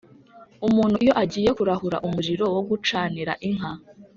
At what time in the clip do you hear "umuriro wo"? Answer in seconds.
2.07-2.61